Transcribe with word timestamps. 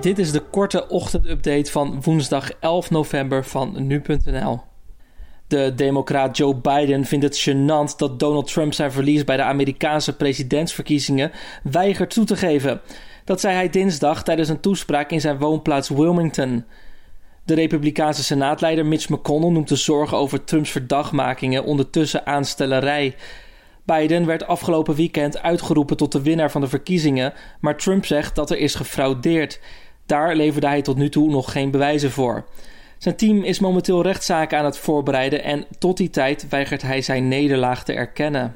Dit 0.00 0.18
is 0.18 0.32
de 0.32 0.40
korte 0.40 0.88
ochtendupdate 0.88 1.70
van 1.70 2.02
woensdag 2.02 2.50
11 2.60 2.90
november 2.90 3.44
van 3.44 3.86
nu.nl. 3.86 4.60
De 5.46 5.72
democraat 5.76 6.36
Joe 6.36 6.54
Biden 6.54 7.04
vindt 7.04 7.24
het 7.24 7.48
gênant 7.48 7.96
dat 7.96 8.18
Donald 8.18 8.52
Trump 8.52 8.72
zijn 8.72 8.92
verlies 8.92 9.24
bij 9.24 9.36
de 9.36 9.42
Amerikaanse 9.42 10.16
presidentsverkiezingen 10.16 11.32
weigert 11.62 12.10
toe 12.10 12.24
te 12.24 12.36
geven. 12.36 12.80
Dat 13.24 13.40
zei 13.40 13.54
hij 13.54 13.70
dinsdag 13.70 14.22
tijdens 14.22 14.48
een 14.48 14.60
toespraak 14.60 15.10
in 15.10 15.20
zijn 15.20 15.38
woonplaats 15.38 15.88
Wilmington. 15.88 16.64
De 17.44 17.54
Republikeinse 17.54 18.24
senaatleider 18.24 18.86
Mitch 18.86 19.08
McConnell 19.08 19.50
noemt 19.50 19.68
de 19.68 19.76
zorgen 19.76 20.16
over 20.16 20.44
Trumps 20.44 20.70
verdagmakingen 20.70 21.64
ondertussen 21.64 22.26
aanstellerij. 22.26 23.14
Biden 23.84 24.26
werd 24.26 24.46
afgelopen 24.46 24.94
weekend 24.94 25.42
uitgeroepen 25.42 25.96
tot 25.96 26.12
de 26.12 26.22
winnaar 26.22 26.50
van 26.50 26.60
de 26.60 26.68
verkiezingen, 26.68 27.32
maar 27.60 27.76
Trump 27.76 28.06
zegt 28.06 28.34
dat 28.34 28.50
er 28.50 28.58
is 28.58 28.74
gefraudeerd. 28.74 29.60
Daar 30.10 30.36
leverde 30.36 30.66
hij 30.66 30.82
tot 30.82 30.96
nu 30.96 31.08
toe 31.08 31.30
nog 31.30 31.52
geen 31.52 31.70
bewijzen 31.70 32.10
voor. 32.10 32.44
Zijn 32.98 33.16
team 33.16 33.42
is 33.42 33.58
momenteel 33.58 34.02
rechtszaken 34.02 34.58
aan 34.58 34.64
het 34.64 34.78
voorbereiden 34.78 35.44
en 35.44 35.66
tot 35.78 35.96
die 35.96 36.10
tijd 36.10 36.48
weigert 36.48 36.82
hij 36.82 37.02
zijn 37.02 37.28
nederlaag 37.28 37.84
te 37.84 37.92
erkennen. 37.92 38.54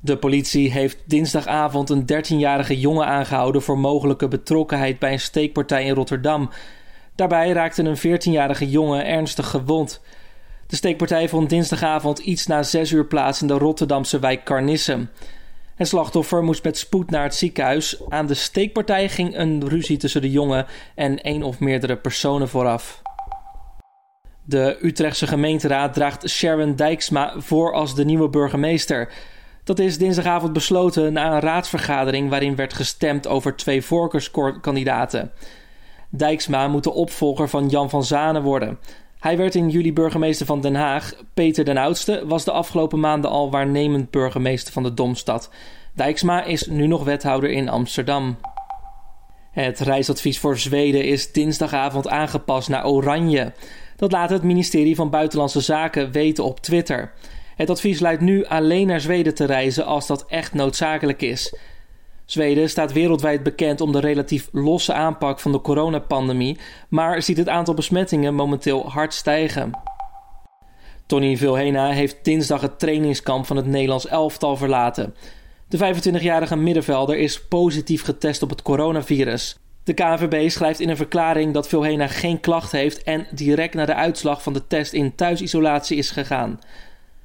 De 0.00 0.16
politie 0.16 0.70
heeft 0.70 0.98
dinsdagavond 1.04 1.90
een 1.90 2.02
13-jarige 2.02 2.80
jongen 2.80 3.06
aangehouden 3.06 3.62
voor 3.62 3.78
mogelijke 3.78 4.28
betrokkenheid 4.28 4.98
bij 4.98 5.12
een 5.12 5.20
steekpartij 5.20 5.84
in 5.84 5.94
Rotterdam. 5.94 6.50
Daarbij 7.14 7.52
raakte 7.52 7.82
een 7.82 8.18
14-jarige 8.18 8.70
jongen 8.70 9.06
ernstig 9.06 9.50
gewond. 9.50 10.00
De 10.66 10.76
steekpartij 10.76 11.28
vond 11.28 11.50
dinsdagavond 11.50 12.18
iets 12.18 12.46
na 12.46 12.62
6 12.62 12.90
uur 12.90 13.06
plaats 13.06 13.40
in 13.40 13.46
de 13.46 13.58
Rotterdamse 13.58 14.18
wijk 14.18 14.44
Carnissen. 14.44 15.10
Het 15.76 15.88
slachtoffer 15.88 16.42
moest 16.42 16.64
met 16.64 16.78
spoed 16.78 17.10
naar 17.10 17.22
het 17.22 17.34
ziekenhuis. 17.34 18.00
Aan 18.08 18.26
de 18.26 18.34
steekpartij 18.34 19.08
ging 19.08 19.36
een 19.36 19.68
ruzie 19.68 19.96
tussen 19.96 20.20
de 20.20 20.30
jongen 20.30 20.66
en 20.94 21.20
één 21.20 21.42
of 21.42 21.60
meerdere 21.60 21.96
personen 21.96 22.48
vooraf. 22.48 23.02
De 24.42 24.78
Utrechtse 24.82 25.26
gemeenteraad 25.26 25.94
draagt 25.94 26.28
Sharon 26.28 26.74
Dijksma 26.74 27.34
voor 27.36 27.72
als 27.72 27.94
de 27.94 28.04
nieuwe 28.04 28.28
burgemeester. 28.28 29.12
Dat 29.64 29.78
is 29.78 29.98
dinsdagavond 29.98 30.52
besloten 30.52 31.12
na 31.12 31.32
een 31.32 31.40
raadsvergadering 31.40 32.30
waarin 32.30 32.56
werd 32.56 32.72
gestemd 32.72 33.26
over 33.26 33.56
twee 33.56 33.82
voorkeurskandidaten. 33.82 35.32
Dijksma 36.10 36.68
moet 36.68 36.84
de 36.84 36.92
opvolger 36.92 37.48
van 37.48 37.68
Jan 37.68 37.90
van 37.90 38.04
Zanen 38.04 38.42
worden. 38.42 38.78
Hij 39.26 39.36
werd 39.36 39.54
in 39.54 39.68
juli 39.68 39.92
burgemeester 39.92 40.46
van 40.46 40.60
Den 40.60 40.74
Haag. 40.74 41.14
Peter 41.34 41.64
den 41.64 41.76
Oudste 41.76 42.22
was 42.26 42.44
de 42.44 42.50
afgelopen 42.50 43.00
maanden 43.00 43.30
al 43.30 43.50
waarnemend 43.50 44.10
burgemeester 44.10 44.72
van 44.72 44.82
de 44.82 44.94
Domstad. 44.94 45.50
Dijksma 45.94 46.44
is 46.44 46.66
nu 46.66 46.86
nog 46.86 47.04
wethouder 47.04 47.50
in 47.50 47.68
Amsterdam. 47.68 48.36
Het 49.50 49.80
reisadvies 49.80 50.38
voor 50.38 50.58
Zweden 50.58 51.04
is 51.04 51.32
dinsdagavond 51.32 52.08
aangepast 52.08 52.68
naar 52.68 52.86
oranje. 52.86 53.52
Dat 53.96 54.12
laat 54.12 54.30
het 54.30 54.42
ministerie 54.42 54.94
van 54.94 55.10
Buitenlandse 55.10 55.60
Zaken 55.60 56.12
weten 56.12 56.44
op 56.44 56.60
Twitter. 56.60 57.12
Het 57.56 57.70
advies 57.70 58.00
luidt 58.00 58.20
nu 58.20 58.44
alleen 58.44 58.86
naar 58.86 59.00
Zweden 59.00 59.34
te 59.34 59.44
reizen 59.44 59.86
als 59.86 60.06
dat 60.06 60.24
echt 60.28 60.54
noodzakelijk 60.54 61.22
is. 61.22 61.56
Zweden 62.26 62.70
staat 62.70 62.92
wereldwijd 62.92 63.42
bekend 63.42 63.80
om 63.80 63.92
de 63.92 64.00
relatief 64.00 64.48
losse 64.52 64.92
aanpak 64.92 65.40
van 65.40 65.52
de 65.52 65.60
coronapandemie, 65.60 66.58
maar 66.88 67.22
ziet 67.22 67.36
het 67.36 67.48
aantal 67.48 67.74
besmettingen 67.74 68.34
momenteel 68.34 68.90
hard 68.90 69.14
stijgen. 69.14 69.70
Tony 71.06 71.36
Vilhena 71.36 71.90
heeft 71.90 72.16
dinsdag 72.22 72.60
het 72.60 72.78
trainingskamp 72.78 73.46
van 73.46 73.56
het 73.56 73.66
Nederlands 73.66 74.06
elftal 74.06 74.56
verlaten. 74.56 75.14
De 75.68 75.94
25-jarige 75.94 76.56
middenvelder 76.56 77.16
is 77.16 77.42
positief 77.42 78.02
getest 78.02 78.42
op 78.42 78.50
het 78.50 78.62
coronavirus. 78.62 79.58
De 79.84 79.94
KNVB 79.94 80.50
schrijft 80.50 80.80
in 80.80 80.88
een 80.88 80.96
verklaring 80.96 81.54
dat 81.54 81.68
Vilhena 81.68 82.06
geen 82.06 82.40
klacht 82.40 82.72
heeft 82.72 83.02
en 83.02 83.26
direct 83.30 83.74
na 83.74 83.84
de 83.84 83.94
uitslag 83.94 84.42
van 84.42 84.52
de 84.52 84.66
test 84.66 84.92
in 84.92 85.14
thuisisolatie 85.14 85.96
is 85.96 86.10
gegaan. 86.10 86.60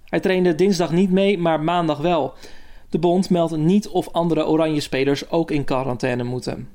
Hij 0.06 0.20
trainde 0.20 0.56
dinsdag 0.56 0.92
niet 0.92 1.12
mee, 1.12 1.38
maar 1.38 1.60
maandag 1.60 1.98
wel. 1.98 2.34
De 2.92 3.00
bond 3.00 3.30
meldt 3.30 3.58
niet 3.58 3.88
of 3.88 4.10
andere 4.12 4.48
oranje 4.48 4.80
spelers 4.80 5.30
ook 5.30 5.52
in 5.52 5.64
quarantaine 5.64 6.24
moeten. 6.24 6.68